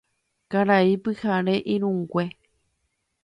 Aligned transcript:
Karai 0.51 0.89
pyhare 1.03 1.55
irũngue 1.73 2.23